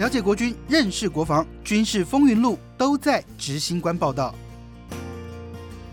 [0.00, 4.34] 了解国军，认识国防，军事风云录都在执行官报道。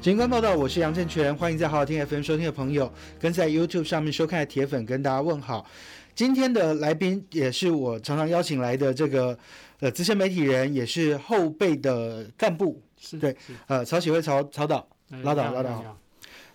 [0.01, 2.89] 执行官报道，我是杨正全，欢迎在好好听 FM 收听的朋友，
[3.19, 5.65] 跟在 YouTube 上面收看的铁粉跟大家问好。
[6.15, 9.37] 今天的来宾也是我常常邀请来的这个
[9.81, 13.35] 呃资深媒体人，也是后备的干部，是对
[13.67, 14.87] 呃曹启慧曹曹导。
[15.11, 15.97] 哎拉倒拉倒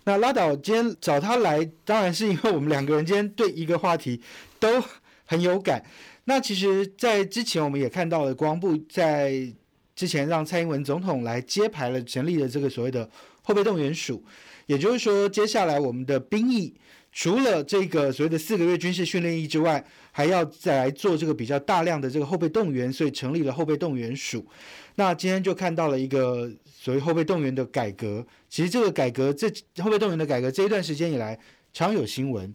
[0.05, 4.23] 那拉倒今天找他来，当然是因为我们两个人今天对一个话题
[4.59, 4.83] 都
[5.27, 5.85] 很有感。
[6.25, 9.53] 那其实，在之前我们也看到了国防部在
[9.95, 13.09] 之前让蔡英文总统来揭牌了，成立了这个所谓的
[13.43, 14.23] 后备动员署，
[14.67, 16.75] 也就是说，接下来我们的兵役
[17.11, 24.47] 除了这个所谓的四个月军事训练役之外，还要再来做这个比较大量的这个后备动员，所以成立了后备动员署。
[24.95, 28.25] 那今天就看到了一个所谓后备动员的改革。
[28.49, 29.51] 其实这个改革，这
[29.83, 31.39] 后备动员的改革这一段时间以来
[31.73, 32.55] 常有新闻。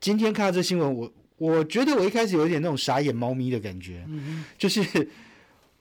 [0.00, 4.06] 今天看到这新闻，我我觉得我一开始有一点那种傻眼猫咪的感觉，
[4.56, 5.08] 就是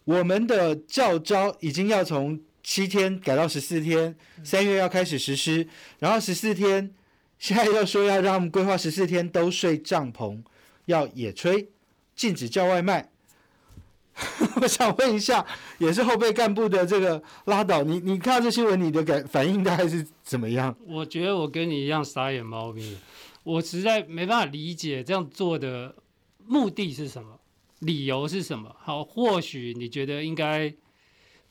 [0.04, 5.68] 我们的教招已经要从七天改到十四天，三月要开始实施，
[6.00, 6.94] 然后十四天，
[7.40, 10.42] 现在又说要让他们规划十四天都睡帐篷，
[10.86, 11.68] 要野炊，
[12.16, 13.10] 禁止叫外卖。
[14.62, 15.46] 我想问一下，
[15.78, 20.74] 也是后备干部的这个拉倒，你你看到这新闻，你的感反应大概是怎么样？
[20.88, 22.98] 我觉得我跟你一样傻眼猫咪，
[23.46, 25.96] 我实在没办法理解这样做的
[26.48, 27.40] 目的是什么，
[27.80, 28.76] 理由是什么。
[28.80, 30.74] 好，或许你觉得应该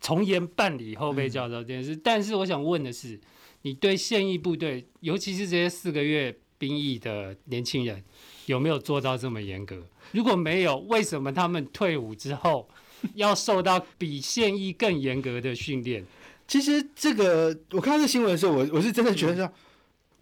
[0.00, 3.20] 从严办理后备教导这件事，但是我想问的是，
[3.62, 8.02] 你对现役部队，尤其是这些四个月兵役的年轻人，
[8.46, 9.86] 有没有做到这么严格？
[10.10, 12.68] 如果没有，为什么他们退伍之后
[13.14, 16.04] 要受到比现役更严格的训练？
[16.46, 19.52] 其实这个我看到这新闻的时候，我我是真的觉得说，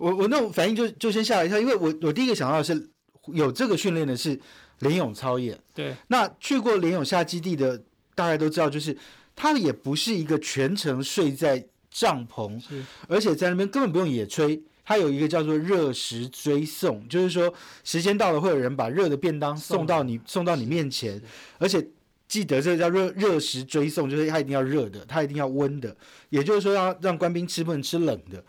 [0.03, 2.91] 我我那种反应就就先吓了一跳，因为我我第一个想到的是
[3.33, 4.39] 有这个训练的是
[4.81, 7.81] 林永超演，对，那去过林永下基地的
[8.15, 8.97] 大概都知道，就是
[9.37, 14.61] 他也不是一个全程睡在帐篷，是而且在那边根本不用野炊。
[14.85, 21.23] 他有一个叫做热食追送，就是说时间到了，会有人把热的便当送到你送到你面前，
[21.59, 21.87] 而且
[22.27, 25.97] 记得这个叫热热食追送，就是它一定要热的，它一定要温的，
[26.31, 28.45] 也就是说要让官兵吃不能吃冷的。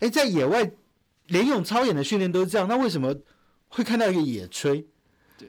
[0.00, 0.68] 哎，在野外
[1.28, 3.14] 联勇超演的训练都是这样，那为什么
[3.68, 4.84] 会看到一个野炊？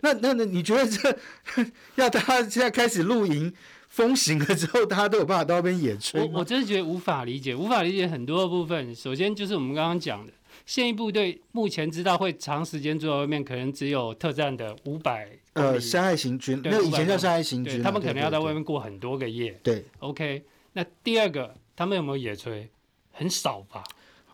[0.01, 1.17] 那那那你觉得这
[1.95, 3.53] 要大家现在开始露营
[3.87, 6.43] 风行了之后，大家都有办法到那边野炊我我？
[6.43, 8.93] 真的觉得无法理解，无法理解很多的部分。
[8.93, 10.33] 首先就是我们刚刚讲的，
[10.65, 18.55] 现役部队目前知道会长时间坐在外面，可能只有特战的五百呃，山海行军，对那以前叫山海行军他们可能要在外面。
[18.55, 19.57] 面过很多个夜。
[19.63, 20.43] 对，OK，
[20.73, 22.67] 那第二个，他们有没有野炊？
[23.11, 23.83] 很少吧，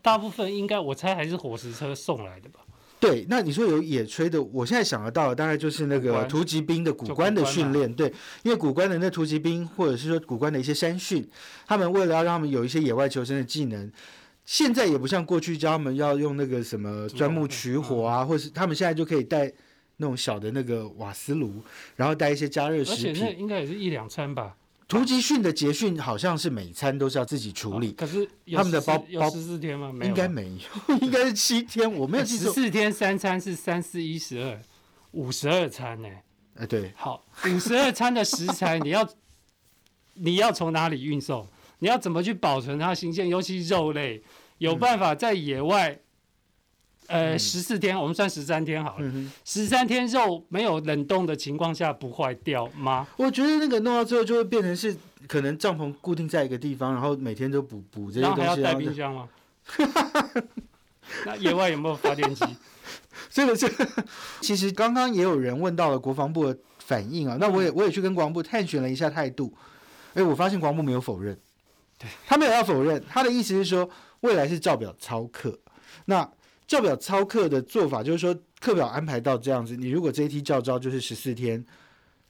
[0.04, 2.60] 大部分应该我猜还是伙食车送来的吧。
[3.00, 8.08] 对，那你说有野炊的，我现在想得到的大概就是那个突击兵的古就关的训练，对，
[8.44, 11.28] 因为古关的那突击兵或者是说古关的一些山训，
[11.66, 13.92] 他们为了要让他们有一些野外求生的技能，
[14.46, 19.52] 现在也不像过去教他们要用那个什么钻木取火嗯啊，或是他们现在就可以带
[19.98, 21.62] 那种小的那个瓦斯炉，
[21.98, 23.14] 然后带一些加热食品。
[23.14, 24.56] 且那应该也是一两餐吧。
[24.88, 29.92] 突击训的捷训好像是每餐都是要自己处理，可是他们的包包有十四天吗？
[29.92, 30.58] 没有吧，应该没
[30.88, 32.48] 有， 应该是七天，我没有记错。
[32.54, 34.60] 十四天三餐是三四一十二，
[35.12, 36.10] 五十二餐呢、
[36.56, 39.08] 哎，对，好，五十二餐的食材你要
[40.16, 41.48] 你要从哪里运送？
[41.80, 43.28] 你要怎么去保存它新鲜？
[43.28, 44.22] 尤其肉类，
[44.58, 46.00] 有办法在野外，
[47.14, 49.14] 呃，十四天，我们算十三天好了。
[49.46, 53.06] 十三天肉没有冷冻的情况下不坏掉吗？
[53.18, 54.98] 我觉得那个弄到最后就会变成是，
[55.28, 59.30] 可能帐篷固定在一个地方，然后每天都补补这些东西，然后还要带冰箱吗？
[61.28, 62.44] 那野外有没有发电机？
[63.30, 63.88] 这个这个，
[64.42, 69.54] 其实刚刚也有人问到了国防部的反应啊，那我也我也去跟国防部探寻了一下态度，
[70.16, 71.38] 哎，我发现国防部没有否认，
[72.00, 73.88] 对他没有要否认，他的意思是说
[74.22, 75.60] 未来是照表操课，
[76.06, 76.28] 那
[76.74, 81.64] 照表操课的做法就是说课表安排到这样子，你如果这一期教招就是十四天，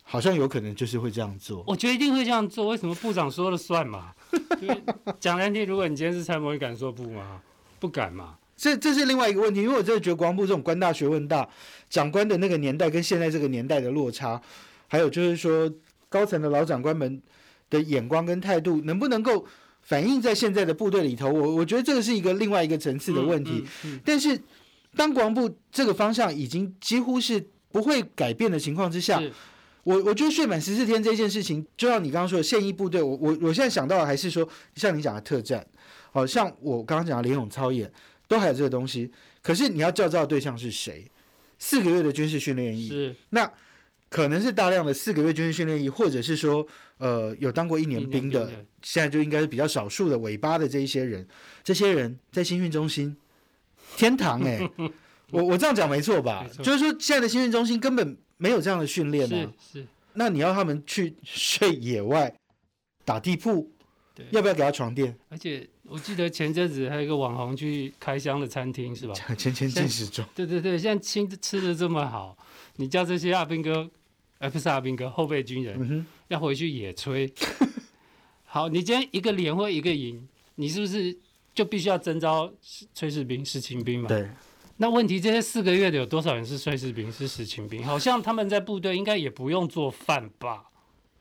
[0.04, 1.64] 好像有可能就是会这样做。
[1.66, 2.68] 我觉得一定会这样做。
[2.68, 4.14] 为什么部长说了算嘛？
[4.60, 4.84] 就是
[5.18, 7.40] 讲难听，如果你今天是参谋，你敢说不吗？
[7.80, 8.36] 不敢嘛。
[8.58, 11.48] 这这是另外一个问题，因为我真的觉得国防部这种官大学问大，
[11.90, 14.42] 长官的那个年代跟现在这个年代的落差，
[14.90, 15.72] 还有就是说
[16.10, 17.22] 高层的老长官们
[17.70, 19.46] 的眼光跟态度，能不能够
[19.84, 21.32] 反映在现在的部队里头？
[21.32, 23.52] 我我觉得这个是一个另外一个层次的问题。
[23.84, 24.40] 嗯嗯但是
[24.96, 29.22] 当国防部这个方向已经几乎是不会改变的情况之下，
[29.84, 35.66] 我我觉得睡满十四天这件事情，就像你刚刚说的现役部队，我我我现在想到的还是说，像你讲的特战，
[36.12, 37.92] 好、像我刚刚讲的联勇操演，
[38.28, 39.12] 都还有这个东西。
[39.42, 41.06] 可是你要教招的对象是谁？
[41.60, 43.52] 四个月的军事训练营，是那
[44.10, 46.66] 可能是大量的四个月军事训练营，或者是说
[47.04, 51.28] 呃有当过一一年兵的，的，现在就应该是比较少数的尾巴的这一些人，
[51.62, 53.18] 这些人在新训中心，
[53.98, 54.58] 天堂哎、
[55.32, 56.48] 我我这样讲没错吧？
[56.50, 62.34] 错就是说现在的新训中心根本没有这样的训练是啊，是，那你要他们去睡野外
[63.04, 63.70] 打地铺，
[64.16, 64.26] 对。
[64.32, 65.14] 要不要给他床垫？
[65.28, 69.14] 而且我记得前阵子还有一个网红去开箱的餐厅是吧？
[69.14, 72.38] 前 前进时中，对对对，现在吃吃的这么好，
[72.78, 73.90] 你叫这些阿兵哥，呃
[74.40, 77.32] 不是阿兵哥，后备军人嗯，要回去野炊。
[78.44, 81.18] 好，你今天一个连或一个营，你是不是
[81.54, 82.52] 就必须要征召
[82.96, 84.08] 炊事兵、实勤兵嘛？
[84.08, 84.30] 对，
[84.78, 87.84] 那问题这些四个月的有多少人是炊事兵、是实勤兵？
[87.84, 90.66] 好像他们在部队应该也不用做饭吧？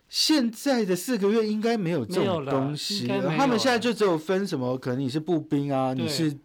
[0.08, 6.36] 现在的四个月应该没有这种东西他们现在就只有分什么，可能你是步兵啊，你是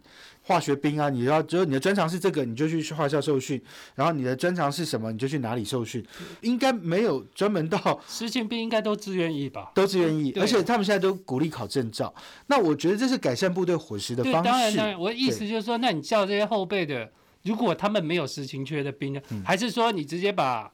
[0.48, 3.60] 化学兵啊，你要只有你的专长是这个，你就去化校受训，
[3.94, 6.02] 然后你的专长是什么，你就去哪里受训，
[6.40, 9.70] 应该没有专门到 实勤兵应该都自愿意吧？
[9.74, 12.14] 都自愿意，而且他们现在都鼓励考证照。
[12.46, 14.76] 那我觉得这是改善部队伙食的对，方当然，当式。
[14.78, 17.12] 然，我的意思就是说，那你叫这些后备的，
[17.42, 20.66] 如果他们没有实勤缺的兵呢，嗯还是说你直接把，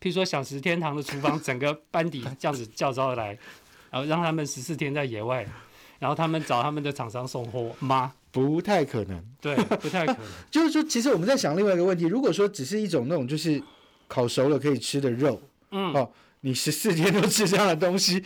[0.00, 3.38] 譬如说小食天堂的厨房整个班底这样子叫招来，
[3.92, 5.46] 然后让他们十四天在野外，
[6.00, 8.12] 然后他们找他们的厂商送货吗？
[8.30, 9.24] 不太可能。
[9.40, 10.22] 对，不太可能。
[10.50, 13.62] 就是说，其实我们在想另外一个问题，如果说只是一种那种就是
[14.08, 15.40] 烤熟了可以吃的肉，
[15.70, 16.10] 嗯，哦，
[16.40, 18.24] 你十四天都吃这样的东西，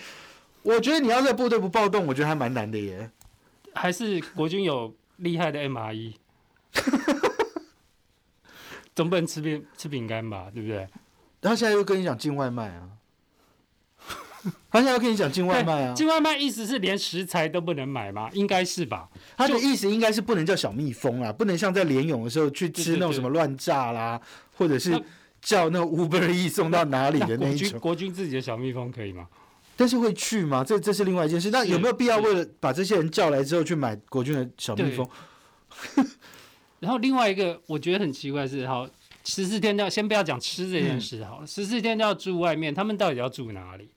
[0.62, 3.10] 我觉得你要在部队不暴动，我觉得还蛮难的耶。
[3.74, 6.14] 还是国军有厉害的 MRE，
[8.94, 10.86] 总不能吃饼吃饼干吧，对不对？
[11.40, 12.88] 然后现在又跟你讲进外卖啊，
[14.70, 18.28] 他现在要跟你讲进外卖啊，进外卖意思是连食材都不能买吗？
[18.32, 19.08] 应该是吧？
[19.36, 24.20] 他的意思应该是不能叫小蜜蜂啊，不能像在联勇的时候去吃那种什么乱炸啦，
[24.56, 24.90] 或者是
[25.40, 27.80] 叫那个 Uber E 送到哪里的那种。
[27.80, 29.26] 国军自己的小蜜蜂可以吗？
[29.76, 30.62] 但是会去吗？
[30.62, 31.50] 这这是另外一件事。
[31.50, 35.08] 那有没有必要为了把这些人叫来之后去买国军的小蜜蜂？
[36.80, 38.86] 然后另外一个我觉得很奇怪的是，好
[39.24, 43.88] 十四天要先不要讲吃这件事好了，十四天要住外面，他们到底要住哪里？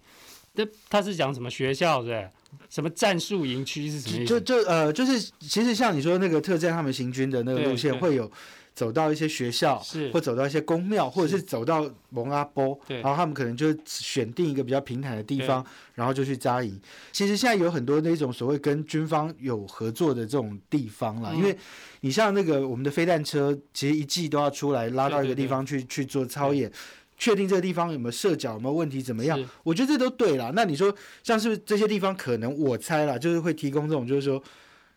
[0.58, 2.28] 这他是讲什么学校对？
[2.70, 4.42] 什么战术营区是什么意就思？
[4.42, 8.30] 就呃，就是其实像你说那个特战他们行军的那个路线，会有
[8.74, 15.64] 走到一些学校，是或走到一些宫庙，或者是走到蒙阿波，对然后他们可能就选定一个比较平坦的地方，
[15.94, 16.80] 然后就去扎营。
[17.12, 21.56] 其实现在有很多那种所谓跟军方有合作的这种地方啦，嗯因为
[22.02, 26.72] 你像那个我们的飞弹车，其实一季都要出来拉到一个地方去去做操演。
[27.18, 29.44] 确定这个地方有没有射角，有没有问题，怎么样？
[29.64, 30.52] 我觉得这都对啦。
[30.54, 30.94] 那你说，
[31.24, 34.42] 像是不是这些地方可能我猜啦，就是会提供这种，就是说，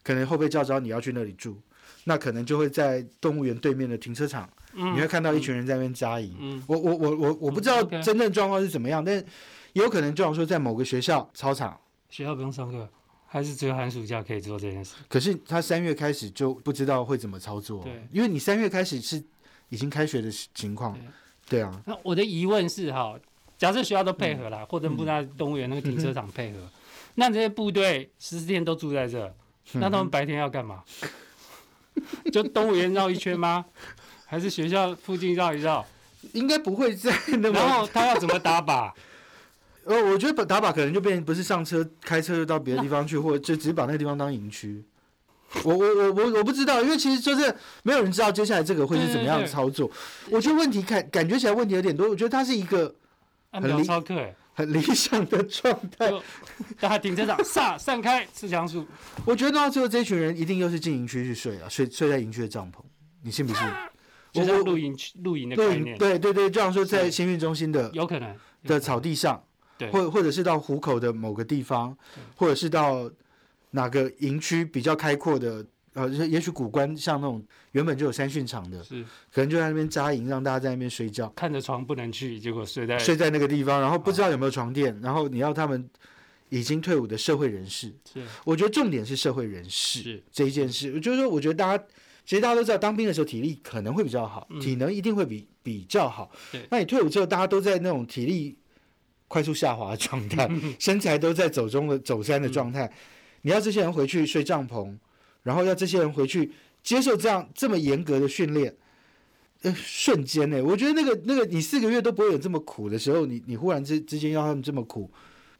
[0.02, 1.58] 可能后备教招你要去那里住，
[2.04, 6.36] 那可能就会在动物园对面的停车场，嗯你会看到一群人在那边扎营。
[6.38, 9.14] 嗯，我我我我我不知道真正状况是怎么样，但
[9.72, 11.80] 也有可能就像说在某个学校操场，
[12.10, 12.88] 学校不用上课，
[13.26, 14.96] 还是只有寒暑假可以做这件事？
[15.08, 19.22] 可是他三月开始就不知道会怎么操作对，因为你三月开始是
[19.70, 20.98] 已经开学的情况，
[21.50, 23.14] 对啊，那我的疑问是哈，
[23.58, 26.58] 假设学校都配合嗯啦，或者部在动物园那个停车场配合，
[27.16, 29.26] 那这些部队十四天都住在这，
[29.74, 30.82] 嗯那他们白天要干嘛？
[32.32, 33.64] 就动物园绕一圈吗？
[34.24, 35.84] 还是学校附近绕一绕？
[36.34, 37.68] 应该不会在那然么。
[37.68, 38.92] 后他要怎么打靶？
[39.84, 44.84] 呃，我觉得打靶可能就变成不是上车开车就到别的地方去，或者就只是把那个地方当营区。
[45.64, 49.90] 我我我我我不知道，因为其实就是没有人知道接下来这个会是怎么样的操作。
[50.30, 52.94] 我觉得问题感感觉起来问题有点多，我觉得它是一个
[53.50, 53.88] 很理
[54.54, 56.12] 很理想的状态。
[56.78, 58.86] 大家停车场撒散开刺枪术，
[59.24, 62.76] 我觉得到最后这群人一定又是进营区去睡了，睡睡在营区的帐篷，
[63.22, 63.62] 你信不信？
[64.32, 68.32] 就我我像露营区露营的概对念，对对对，就像说在是新运中心的有可能。
[68.64, 69.42] 的草地上，
[69.78, 69.90] 对。
[69.90, 71.96] 或或者是到湖口的某个地方，
[72.36, 73.10] 或者是到
[73.70, 79.02] 哪个营区比较开阔的，呃，也许古关像那种原本就有山训场的，是。
[79.32, 85.88] 可能就在那边扎营，让大家在那边睡觉，看着床不能去，结果睡在睡在那个地方，然后不知道有没有床垫，然后你要他们
[86.48, 88.22] 已经退伍的社会人士，是。
[88.44, 90.22] 我觉得重点是社会人士是。
[90.32, 91.84] 这一件事，就是说，我觉得大家。
[92.22, 94.60] 其实大家都知道，当兵的时候体力可能会比较好，嗯。
[94.60, 96.30] 体能一定会比比较好。
[96.52, 96.64] 对。
[96.70, 98.56] 那你退伍之后，大家都在那种体力
[99.26, 100.48] 快速下滑的状态，
[100.78, 102.88] 身材都在走中的走山的状态。
[103.42, 104.96] 你要这些人回去睡帐篷，
[105.42, 108.74] 然后要这些人回去接受这样这么严格的训练，
[109.62, 115.10] 呃，瞬间呢，我觉得那个那个你四个月都不会有这么苦的时候，你你忽然之之间要他们这么苦，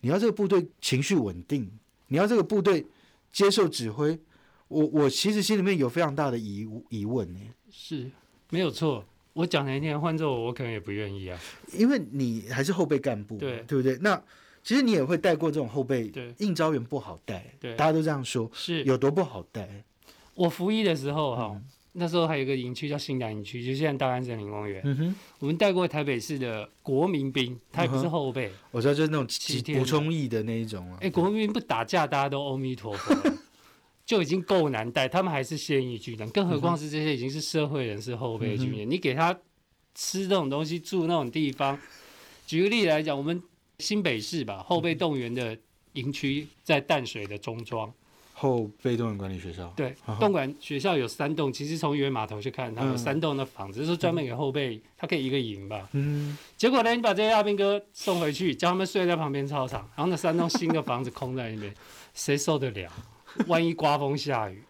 [0.01, 1.71] 你要这个部队情绪稳定，
[2.09, 2.87] 你要这个部队
[3.33, 4.19] 接受指挥，
[4.69, 7.41] 我我其实心里面有非常大的疑疑问呢。
[7.71, 8.11] 是
[8.51, 11.39] 没有错，我讲难听，换做我，我可能也不愿意啊。
[11.73, 13.97] 因为你还是后备干部，对对不对？
[14.01, 14.21] 那
[14.63, 16.35] 其实你也会带过这种后备，对。
[16.39, 17.75] 应招员不好带，对。
[17.77, 18.85] 大家都这样说，是。
[18.85, 19.85] 有多不好带？
[20.35, 21.65] 我服役的时候哈、嗯。
[21.93, 24.81] 那时候还有一个营区叫新南营区，就现在大安森林公园。
[24.85, 28.49] 嗯哼，我们带过台北市的国民兵，他也不是后备。
[28.71, 29.27] 我知道就是那种
[29.77, 30.99] 补充役的那一种啊。
[31.01, 33.33] 哎、，国民兵不打架，大家都阿弥陀佛，
[34.07, 39.37] 就已经够难带，他们还是现役军人，更何况是这些已经是社会人士后辈军人，你给他
[39.97, 41.77] 吃这种东西，住那种地方。
[42.47, 43.43] 举个例来讲，我们
[43.81, 45.57] 新北市吧，后备动员的
[45.95, 47.93] 营区在淡水的中庄，
[48.35, 52.99] 后备动员管理学校，对啊哈，东莞学校有三栋，其实从渔人码头去看，它有嗯。
[52.99, 55.89] 三栋的房子，是专门给后备，它可以一个营吧。
[55.93, 61.75] 嗯，结果呢，你把这些阿兵哥送回去，叫他们睡在旁边操场，然后那三栋新的房子空在那边，
[62.15, 62.93] 谁受得了？
[63.47, 64.63] 万一刮风下雨，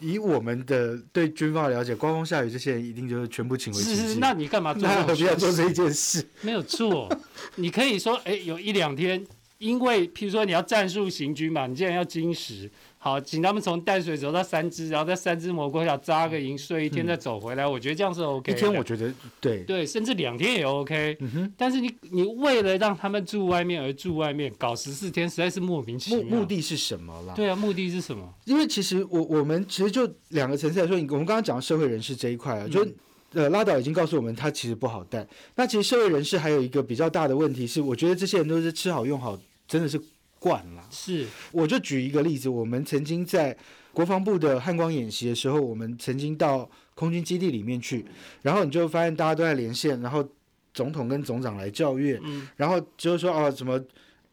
[0.00, 6.26] 以我们的对军方的了解，刮风下雨这些人一定就是全部请回是是，那你干嘛做 那何必要做这一件事？
[6.42, 7.08] 没有错，
[7.56, 9.24] 你可以说，哎，有一两天，
[9.58, 18.54] 因为譬如说你要战术行军嘛，你既然要金石，好，请他们从淡水走到三只，然后在三只蘑菇下扎个营，睡一天再走回来，我觉得这样是 OK 一。
[18.56, 21.16] 天我觉得对，对，甚至两天也 OK。
[21.20, 26.24] 嗯哼，但是你你为了让他们住外面而住外面，搞十四天，实在是莫名其妙。
[26.24, 27.34] 目目的是什么啦？
[27.34, 28.34] 对啊，目的是什么？
[28.46, 32.84] 因为其实我我们其实就两个层次来说，你我们刚刚讲到社会人士这一块啊，就
[33.32, 35.24] 呃拉倒已经告诉我们，他其实不好带。
[35.54, 39.38] 那其实社会人士还有一个比较大的问题是，我觉得这些人都是吃好用好，
[39.68, 40.00] 真的是
[40.38, 40.84] 惯了。
[40.90, 41.26] 是。
[41.52, 43.56] 我就举一个例子，我们曾经在
[43.92, 48.04] 国防部的汉光演习的时候，我们曾经到空军基地里面去，
[48.42, 50.26] 然后你就发现大家都在连线，然后
[50.72, 52.48] 总统跟总长来教阅，嗯。
[52.56, 53.80] 然后就是说哦什么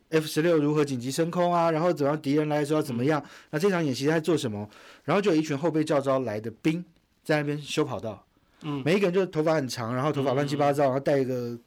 [0.10, 4.70] F 十六如何紧急升空啊，然后怎样敌人来的时候怎么样，那这场演习在做什么？
[5.04, 6.84] 然后就有一群后备教招来的兵
[7.24, 8.24] 在那边修跑道，
[8.62, 11.58] 嗯，每一个人就头发很长，然后头发乱七八糟，然后戴一个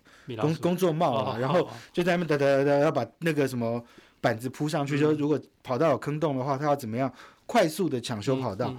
[0.40, 3.85] 工工作帽啊，哦然后哦就在那边哒哒哒哒要把那个什么
[4.20, 7.12] 板子铺上去，嗯就如果跑道有坑洞的话，他要怎么样
[7.46, 8.68] 快速的抢修跑道？
[8.68, 8.78] 嗯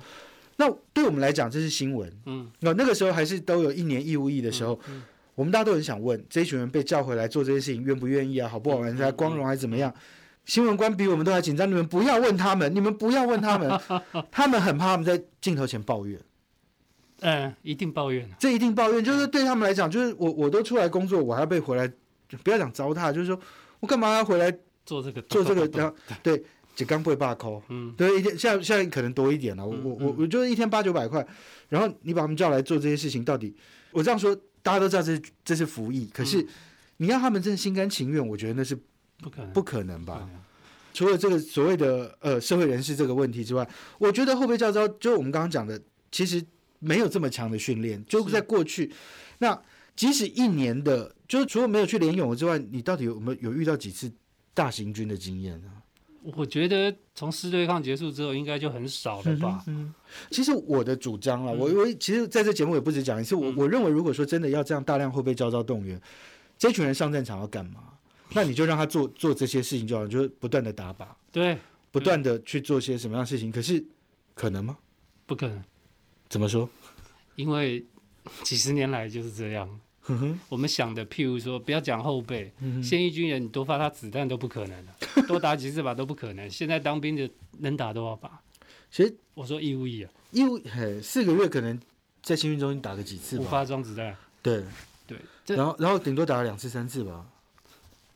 [0.62, 2.12] 那对我们来讲，这是新闻。
[2.26, 5.02] 嗯，那那个时候还是都有一年义务役的时候，嗯
[5.34, 8.50] 我们大家都很想问，这一群人被叫回来做这些事情，愿不愿意啊？
[8.50, 8.94] 好不好玩？
[8.94, 9.94] 嗯他光荣还是怎么样？
[10.44, 13.80] 新闻官比我们都还紧张，你们不要问他们，你们不要问他们，
[14.30, 16.20] 他们很怕他们在镜头前抱怨，
[17.22, 21.90] 嗯，一定抱怨啊这一定抱怨，就是对他们来讲，就是我我都出来工作，我还要被回来，
[22.44, 23.40] 不要讲糟蹋，就是说
[23.80, 24.54] 我干嘛要回来
[24.90, 25.68] 做这个做这个？
[25.78, 26.44] 然后对，
[26.76, 27.94] 几刚不会罢扣，嗯。
[27.96, 31.26] 对，一天现在现在可能多一点了，我嗯我我我就是一天八九百块，
[31.70, 33.56] 然后你把他们叫来做这些事情，到底
[33.92, 36.44] 我这样说，大家都知道这是这是服役，可是
[36.98, 38.76] 你让他们真的心甘情愿，我觉得那是
[39.22, 39.54] 不可能。
[39.54, 40.28] 不可能吧？
[40.92, 43.68] 除了这个所谓的呃社会人士这个问题之外，
[44.00, 45.80] 我觉得后备教招就我们刚刚讲的，
[46.12, 46.44] 其实
[46.80, 48.92] 没有这么强的训练，就在过去，
[49.38, 49.62] 那
[49.96, 54.12] 即使一年的，就是除了没有去联泳之外，你到底有没有有遇到几次
[54.54, 55.72] 大行军的经验呢？
[56.22, 59.64] 我觉得从师对抗结束之后，应该就很少了吧？
[59.68, 59.94] 嗯，
[60.30, 66.00] 其实我的主张啊，嗯我我其实在这节目也不止讲一次，我嗯我认为如果说真的要这样大量后备教招动员，
[66.58, 67.94] 这群人上战场要干嘛？
[68.36, 71.58] 那你就让他做做这些事情就好，就是不断的打靶，对，
[71.90, 73.50] 不断的去做些什么样的事情。
[73.52, 73.84] 可是
[74.36, 74.78] 可能吗？
[75.26, 75.64] 不可能，
[76.28, 76.70] 怎么说？
[77.38, 77.84] 因为
[78.44, 79.80] 几十年来就是这样。
[80.50, 84.94] 我们想的，譬如说，不要讲后备，嗯现役军人你多发他子弹都不可能的，
[85.28, 86.50] 多打几次靶都不可能。
[86.50, 88.30] 现在当兵的能打多少靶？
[88.92, 91.80] 其实我说义务役啊，义务嘿四个月可能
[92.22, 94.64] 在新训中心打个几次吧，五发装子弹，对，
[95.06, 97.26] 对，这然后然后顶多打了两次三次吧。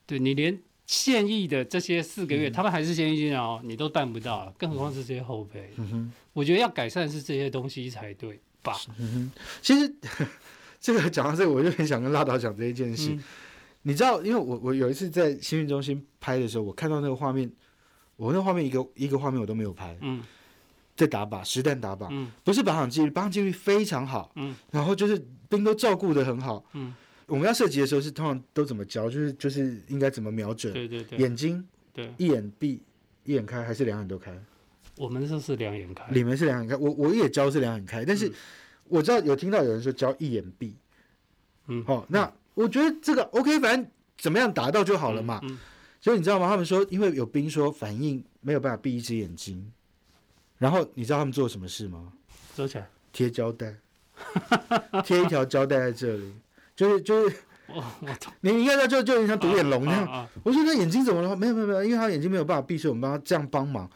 [0.06, 5.72] 对你连现役的这些四个月，嗯他们还是现役军人哦，你都办不到了，更何况是这些后备。
[5.78, 6.14] 嗯哼。
[6.34, 8.76] 我觉得要改善是这些东西才对吧？
[9.62, 9.94] 其实
[10.84, 13.12] 这个讲到这个，我就很想跟拉导讲这一件事。
[13.12, 13.24] 嗯。
[13.84, 17.50] 你知道，因为我我有一次在新运中心拍的时候，我看到那个画面，
[18.18, 20.22] 我那画面一个一个画面我都没有拍，嗯。
[20.96, 22.30] 在打靶，实弹打靶，嗯。
[22.44, 24.54] 不是靶场纪律，靶场纪律非常好，嗯。
[24.72, 26.66] 然后就是兵都照顾的很好。
[26.74, 26.94] 嗯，
[27.28, 31.18] 我们要射击的时候是通常都怎么教，就是就是应该怎么瞄准，对对对。
[31.18, 32.84] 眼睛对，一眼闭，
[33.24, 34.38] 一眼开还是两眼都开？
[34.98, 38.34] 我们这是两眼开，里面是两眼开，我我也教是两眼开，但是嗯
[38.88, 40.76] 我知道有听到有人说交一眼闭，
[41.68, 45.40] 嗯，哦，那我觉得这个 OK，反正怎么样达到就好了嘛。
[45.44, 45.58] 嗯，
[46.00, 46.48] 所以你知道吗？
[46.48, 49.72] 他们说，因为有兵说反应没有办法闭一只眼睛，
[50.58, 52.12] 然后你知道他们做什么事吗？
[52.56, 52.88] 收起来。
[53.12, 53.76] 贴胶带，
[55.06, 56.34] 贴一条胶带在这里，
[56.76, 57.36] 就是就是
[57.68, 57.84] 我
[58.42, 60.06] 你你看到就就有点像独眼龙那样。
[60.08, 61.36] 啊啊我说那眼睛怎么了？
[61.36, 63.90] 没有没有没有，因为他眼睛没有办法闭，所以我们帮他这样帮忙。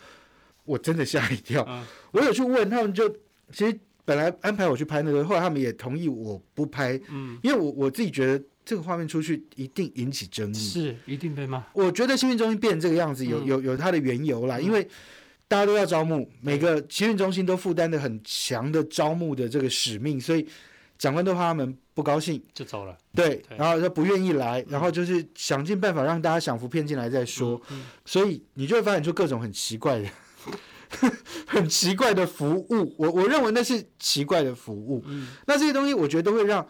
[0.66, 1.64] 我真的吓一跳。
[1.64, 3.10] 啊我有去问他们就，
[3.52, 10.54] 其实本来安排我去拍那个，后来他们也同意我不拍，嗯，因为我我自己觉得这个画面出去一定引起争议。
[10.54, 11.62] 是一定被骂。
[11.74, 14.88] 我觉得新运中心变这个样子有嗯有有它的缘由啦，因为
[15.50, 20.48] 大家都要招募，每个新运中心都负担的很强的招募的这个使命，所以
[20.98, 22.98] 长官都怕他们不高兴，就走了。
[23.14, 30.08] 对，对然后他不愿意来，然后就是想尽办法让大家享福骗进来再说，嗯，所以你就会发现出各种很奇怪的。
[31.46, 35.04] 很奇怪的服务，我我认为那是奇怪的服务。
[35.06, 36.66] 嗯那这些东西，我觉得都会让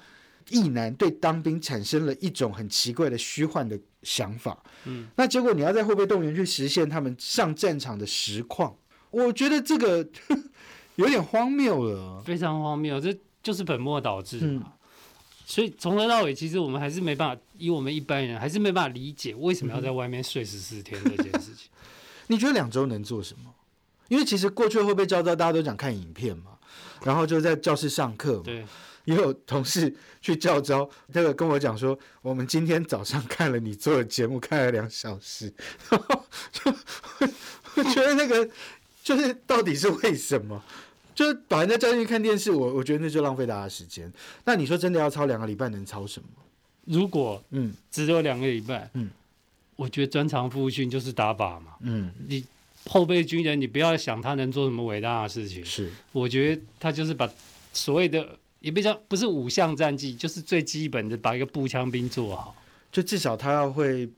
[0.49, 4.61] 役男对当兵产生了一种很奇怪的虚幻的想法。
[4.85, 8.75] 嗯，那结果你要在后备动员去实现他们上战场的实况，
[9.11, 10.07] 我觉得这个
[10.95, 12.21] 有点荒谬了。
[12.25, 14.59] 非常荒谬，这就是本末倒置。
[15.45, 21.69] 所以从头到尾，其实我们还是没办法，以我们一般人还是没办法理解为什么要在外面睡十四天这件事情。
[22.27, 23.53] 你觉得两周能做什么？
[24.07, 26.51] 因为其实过去的后备教招，大家都讲看影片嘛，
[27.03, 28.43] 然后就在教室上课嘛。
[28.43, 28.65] 对，
[29.05, 35.53] 也有同事去教招，那个跟我讲说，我们今天早上看了你做的节目，看了两小时，
[35.89, 36.73] 然 后就
[37.75, 38.49] 我觉得那个
[39.03, 40.61] 就是到底是为什么？
[41.15, 44.11] 就是把人家叫进去看电视，我我觉得那就浪费大家时间。
[44.45, 46.27] 那你说真的要操两个礼拜，能操什么？
[46.85, 49.09] 如果嗯只有两个礼拜，嗯，
[49.75, 51.73] 我觉得专长复训就是打靶嘛。
[51.81, 52.45] 嗯，你
[52.89, 57.29] 后备军人，你不要想他能做什么伟大的事情，是我觉得他就是把
[57.73, 58.27] 所谓的
[58.59, 62.55] 也不叫不是五项战绩，就是最基本的把一个步枪兵做好。
[62.91, 64.09] 就至少他要会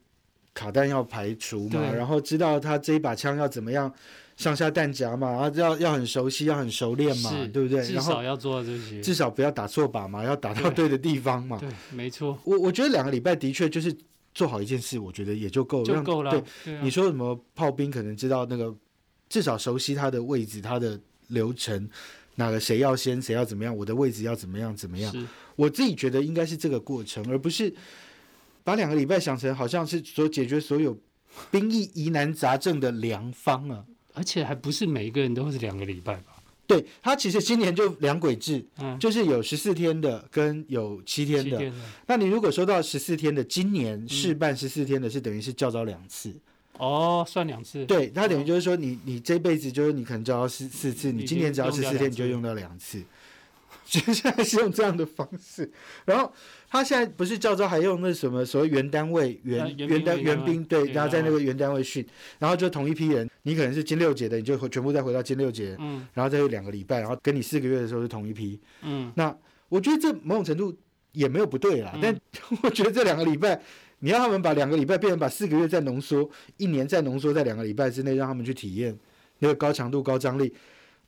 [0.54, 3.92] 卡弹要排除嘛，然后知道他这一把枪要怎么样
[4.38, 7.84] 上下弹夹嘛，然后要要很熟悉，要很熟练嘛，对不对？
[7.84, 9.02] 至少要做到这些。
[9.02, 11.58] 至少不要打错靶嘛，要打到对对的地方嘛。
[11.60, 13.94] 对，没错，我我觉得两个礼拜的确就是
[14.34, 15.86] 做好一件事，我觉得也就够了。
[15.86, 16.32] 就够了。
[16.64, 18.76] 对，你说什么炮兵可能知道那个，
[19.28, 21.90] 至少熟悉他的位置、他的流程，
[22.36, 25.14] 哪个谁要先，谁要怎么样，我的位置要怎么样怎么样。
[25.56, 27.74] 我自己觉得应该是这个过程，而不是
[28.64, 30.98] 把两个礼拜想成好像是所解决所有
[31.52, 33.86] 兵役疑难杂症的良方啊。
[34.14, 36.39] 而且还不是每一个人都是两个礼拜吧？
[36.70, 41.58] 对它其实今年就两轨制，嗯，就是有十四天的跟有七天的。
[41.58, 41.78] 天的。
[42.06, 46.32] 那你如果收到十四天的，今年试办十四天的是等于是叫招两次，
[46.78, 47.84] 哦，算两次。
[47.88, 53.02] 对，它等于就是说你你这辈子就是你可能交到四四次，你今年只要十四天你就用到两次，
[53.86, 55.72] 就现在是用这样的方式。
[56.06, 56.32] 然后
[56.70, 62.06] 他现在不是教招还用那什么所谓原单位原呃原单原兵对，然后在那个原单位训，
[62.38, 66.08] 然后就同一批人，你可能是金六节的，你就会全部再回到金六节，嗯。
[66.14, 69.36] 然后再有两个礼拜，然后跟你四个月的时候是同一批，嗯，那
[69.70, 70.76] 我觉得这某种程度
[71.12, 72.00] 也没有不对啦，嗯。
[72.02, 72.20] 但
[72.64, 73.60] 我觉得这两个礼拜，
[74.00, 78.98] 你让他们把两个礼拜变成把四个月再浓缩，一年再浓缩在两个礼拜之内，让他们去体验
[79.40, 80.54] 那个高强度、高张力，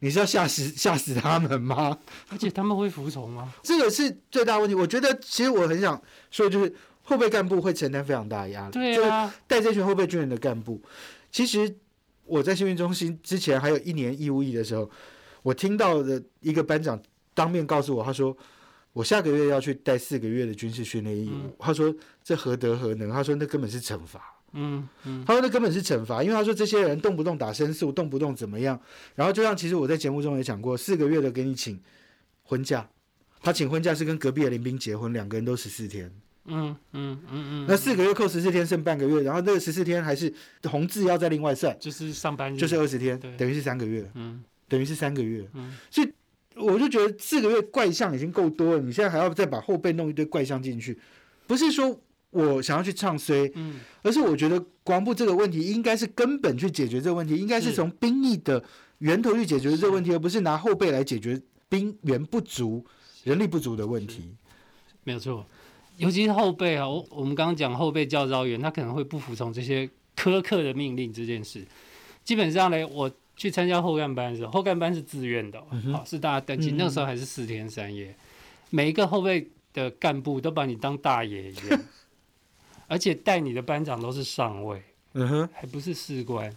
[0.03, 1.95] 你是要吓死吓死他们吗？
[2.29, 3.53] 而且他们会服从吗？
[3.61, 4.75] 这个是最大问题。
[4.75, 8.73] 我觉得其实我很想说，就是后备干部会承担非常大的压力。
[8.73, 10.81] 就是对啊，带这群后备军人的干部，
[11.31, 11.75] 其实
[12.25, 14.89] 我在训练中心之前还有一年义务役的时候，
[15.43, 16.99] 我听到的一个班长
[17.35, 18.35] 当面告诉我，他说
[18.93, 23.11] 我下个月要去带四个月的军事训练义务，嗯他说这何德何能？
[23.11, 24.19] 他说那根本是惩罚。
[24.53, 28.79] 嗯嗯，他说那根本是惩罚，因为他说这些人动不动打申诉，动不动怎么样，
[29.15, 31.79] 然后就像其实我在节目中也讲过，四个月的给你请
[32.43, 32.89] 婚假，
[33.41, 36.11] 他请婚假是跟隔壁的林斌结婚，两个人都十四天，
[36.45, 40.33] 嗯嗯嗯嗯，那四个月扣十四天剩半个月，然后那个十四天还是
[40.63, 42.57] 红字要再另外算，就是上班日。
[42.57, 44.43] 就是二十天对，等于是三个月，嗯。
[44.67, 45.75] 等于是三个月，嗯。
[45.89, 46.09] 所以
[46.55, 50.97] 我就觉得四个月怪象已经够多了，你现在还要再把后背弄一堆怪象进去，
[51.45, 51.99] 不是说
[52.31, 53.79] 我想要去唱衰，嗯。
[54.01, 57.75] 而是我觉得国防部这个问题应该是根本去解决这个问题，应该是是。
[57.75, 58.63] 从兵役的
[58.97, 61.39] 源头去解决这个问题，而不是拿后备来解决
[61.69, 62.83] 兵源不足、
[63.23, 64.33] 人力不足的问题。
[65.03, 65.45] 没有错，
[65.97, 71.65] 尤其是后备啊，我我们刚刚讲后备教招员，他可能会不服从这些苛刻的命令这件事。
[72.23, 75.93] 基本上呢，我去参加后干班的时候，后干班是自愿的哦，嗯哼。
[75.93, 78.15] 好、是大家登记，嗯那个时候还是四天三夜，
[78.69, 81.81] 每一个后备的干部都把你当大爷一样，
[82.91, 86.53] 而且带你的班长都是上尉，嗯哼，还不是士官。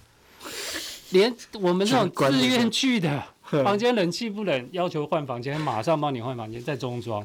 [1.11, 3.23] 连我们这种自愿去的，
[3.63, 7.25] 房间冷气不冷，要求换房间，马上帮你换房间，在中装。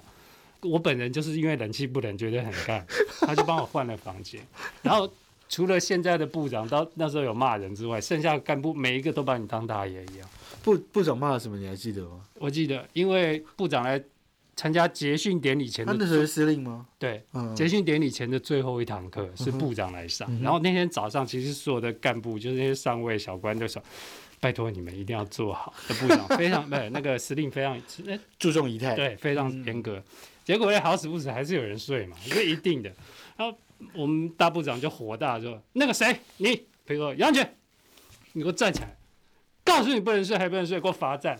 [0.62, 2.86] 我本人就是因为冷气不冷，觉得很干，
[3.22, 4.40] 他就帮我换了房间。
[4.84, 5.12] 然后
[5.50, 10.30] 除了现在的部长到那时候有骂人之外，剩下干部每一个都把你当大爷一样。
[10.62, 11.58] 部部长骂了什么？
[11.58, 12.22] 你还记得吗？
[12.36, 14.00] 我记得，因为部长来
[14.60, 16.86] 参加结训典礼前的他那时候是司令吗？
[16.98, 23.82] 对嗯，结训典礼前的最后一堂课是部长来上，嗯然后那天早上其实所有的干部就是那些上尉小官都说。
[24.42, 27.74] 拜托你们一定要做好，的部长非常 不是那个司令非常
[28.06, 28.96] 呃注重仪态。
[28.96, 30.02] 对非常嗯严格，
[30.46, 32.90] 结果呢好死不死还是有人睡嘛，这是一定的。
[33.36, 33.58] 然后
[33.94, 37.54] 我们大部长就火大说：“那个谁，你比如说杨全，
[38.32, 38.96] 你给我站起来，
[39.66, 41.38] 告诉你不能睡还不能睡，给我罚站。”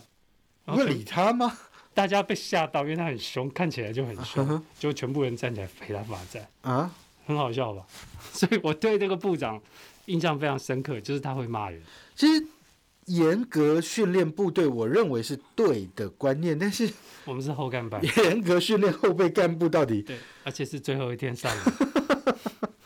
[0.66, 1.56] 然后你会理他吗？
[1.92, 6.90] 大家被吓到，因为他很凶，看起来就很凶，就全部人站起来陪他罚站，啊，
[7.26, 7.84] 很好笑吧？
[8.32, 9.60] 所以我对这个部长
[10.06, 11.80] 印象非常深刻，就是他会骂人。
[12.14, 12.46] 其实
[13.06, 16.88] 严格训练部队，我认为是对的观念，但是
[17.24, 22.36] 我们是后干班，严格训练后备干部到底对，而且是最后一天上的。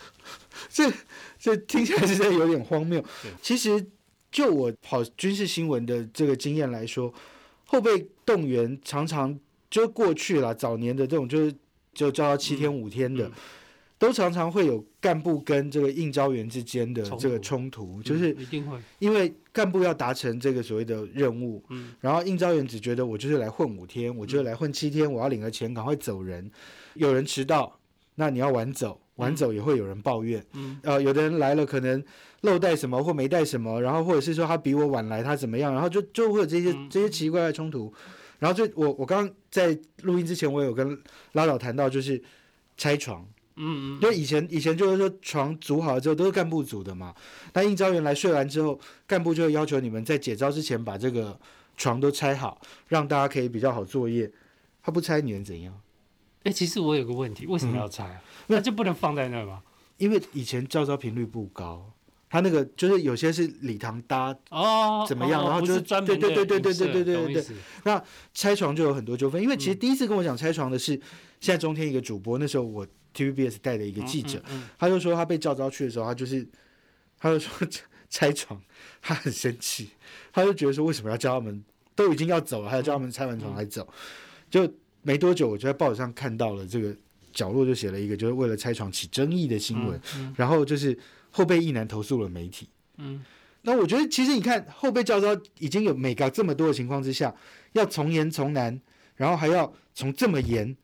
[0.70, 0.92] 这
[1.38, 3.04] 这听起来是在有点荒谬。
[3.40, 3.86] 其实
[4.32, 7.12] 就我跑军事新闻的这个经验来说，
[7.64, 9.38] 后备动员常常
[9.70, 11.54] 就过去了，早年的这种就是
[11.92, 13.32] 就叫到七天五天的，嗯
[13.96, 26.50] 都常常会有干部跟这个应招员之间的这个突冲突，就是嗯一定会，因为干部要达成这个所谓的任务，嗯，然后应招员只觉得我就是来混五天，我就是来混七天，我要领了钱赶快走人。
[26.94, 27.78] 有人迟到，
[28.16, 30.44] 那你要晚走，晚走也会有人抱怨。
[30.54, 32.02] 嗯，呃，有的人来了可能
[32.40, 37.92] 漏带什么或没带什么，然后或者是说他比我晚来，他怎么样，然后就就会有这些嗯这些奇怪的冲突。
[38.38, 40.98] 然后就我我刚刚在录音之前，我有跟
[41.32, 42.22] 拉导谈到，就是
[42.76, 43.26] 拆床。
[43.56, 47.14] 嗯嗯，因为以前以前就是说床组好了之后都是干部组的嘛，
[47.52, 51.38] 那应招员来睡完之后，干部就会要求你们在解招之前把这个
[51.76, 54.28] 床都拆好，让大家可以比较好作业。
[54.82, 55.72] 他不拆你能怎样？
[56.44, 58.22] 哎、其实我有个问题，为什么要拆啊？
[58.46, 59.62] 那就不能放在那吗？
[59.98, 61.90] 因为以前照招频率不高，
[62.28, 67.54] 他那个就是有些是礼堂搭哦，怎么样哦然后就是专门对对对对对对对对对懂意思
[68.32, 69.42] 拆床就有很多纠纷。
[69.42, 70.92] 因为其实嗯第一次跟我讲拆床的是
[71.40, 74.42] 现在中天一个主播，那时候我 TVBS 带的一个记者，
[74.76, 76.46] 他就说他被叫招去的时候，他就是
[77.18, 77.66] 他就说
[78.10, 78.60] 拆床，
[79.00, 79.90] 他很生气，
[80.32, 83.88] 他就觉得说为什么要叫他们都已经要走了，还要叫他们拆完床还走？
[84.50, 84.68] 就
[85.04, 86.92] 没多久，我就在报纸上看到了这个
[87.32, 90.98] 角落就写了一个，就是为了拆床起争议的新闻，嗯然后就是
[91.30, 92.68] 后备一男投诉了媒体。
[92.96, 93.24] 嗯
[93.62, 97.34] 那我觉得其实你看后备教招已经有美感这么多的情况之下，
[97.72, 98.78] 要从严从难，
[99.16, 100.76] 然后还要从这么严。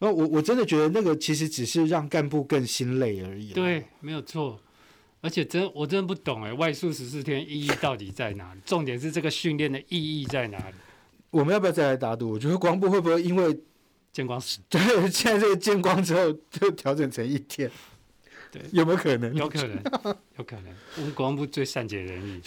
[0.00, 3.52] 那我我真的觉得那个其实只是让干部更心累而已。
[3.52, 4.58] 对，，没有错。
[5.20, 8.60] 而且真我真的不懂哎，外宿十四天意义到底在哪里？
[8.64, 10.74] 重点是这个训练的意义在哪里？
[11.30, 12.32] 我们要不要再来打赌？
[12.32, 13.58] 我觉得光部会不会因为
[14.12, 17.70] 见光死，对现在这个见光之后就调整成一天？
[18.50, 19.32] 对有没有可能？
[19.34, 19.82] 有可能，
[20.38, 20.74] 有可能。
[20.96, 22.40] 我们国防部最善解人意，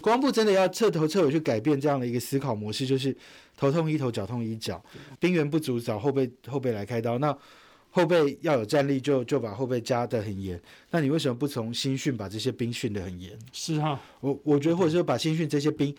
[0.00, 3.16] 国防部真的要彻头彻尾去改变这样的一个思考模式，就是
[3.56, 4.80] 头痛医头，脚痛医脚，
[5.18, 7.18] 兵源不足找后备后备来开刀。
[7.18, 7.36] 那
[7.90, 10.58] 后备要有战力就，就把后备加得很严。
[10.90, 13.36] 那你为什么不从新训把这些兵训得很严？
[13.52, 15.94] 是哈，我我觉得，或者说把新训这些兵，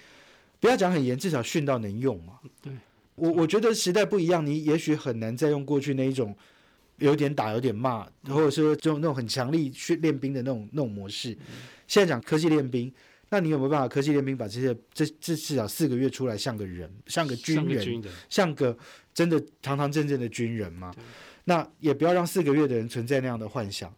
[0.64, 2.40] 不要讲很严，至少训到能用嘛。
[2.62, 2.72] 对，
[3.16, 6.34] 我我觉得时代不一样，你也许很难再用过去那一种
[7.00, 11.38] 有点打有点骂，或者说这种那种很强力训练兵的那种那种模式。
[11.86, 12.90] 现在讲科技练兵，
[13.28, 18.78] 那你有没有办法科技练兵把这些这这至少四个月出来像个人，像个军人，像个，像个
[19.14, 20.96] 真的堂堂正正的军人嘛？
[21.44, 23.94] 那也不要让四个月的人存在那样的幻想。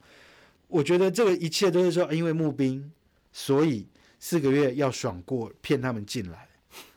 [0.68, 2.92] 我觉得这个一切都是说，因为募兵，
[3.32, 3.86] 所以
[4.18, 6.48] 四个月要爽过，骗他们进来，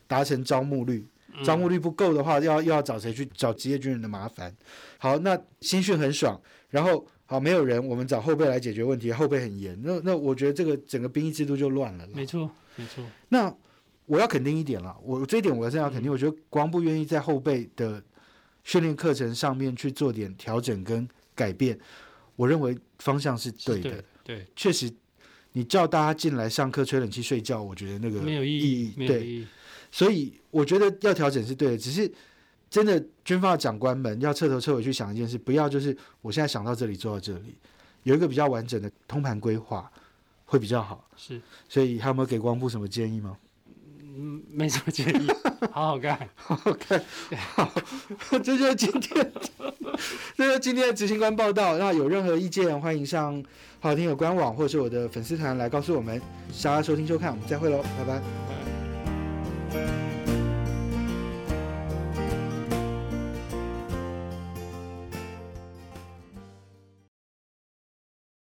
[0.09, 1.07] 达成招募率。
[1.07, 4.53] 嗯招募率不够的话，要又要找谁去找职业军人的麻烦。
[4.97, 9.79] 好，那新训很爽，然后好没有人，我们找后备来解决问题，后备很严。
[9.85, 12.05] 那那我觉得这个整个兵役制度就乱了。
[12.13, 13.55] 没错，没错，那
[14.07, 18.03] 我要肯定一点了，我这一点我真的要肯定，我觉得国防部愿意在后备的
[18.65, 21.79] 训练课程上面去做点调整跟改变，
[22.35, 23.91] 我认为方向是对的。
[23.91, 24.91] 是对，确实，
[25.53, 29.47] 你叫大家进来上课吹冷气睡觉，我觉得那个没有意义义，没有对，意义。
[29.91, 32.11] 所以我觉得要调整是对的，只是
[32.71, 37.57] 真的军方的长官们要彻头彻尾去想一件事，不要就是我现在想到这里做到这里，
[38.03, 39.91] 有一个比较完整的通盘规划
[40.45, 41.09] 会比较好。
[41.17, 43.37] 是，所以还有没有给光部什么建议吗？
[44.21, 45.29] 嗯，没什么建议，
[45.71, 46.19] 好好干。
[46.35, 47.03] 好好干
[48.31, 49.33] 这就是今天，
[50.37, 51.79] 这就是今天的执行官报道。
[51.79, 53.43] 那有任何意见，欢迎上
[53.79, 56.21] 好听的官网或者是我的粉丝团来告诉我们。
[56.63, 58.58] 大家收听收看，我们再会喽，拜拜。
[59.71, 59.98] 拜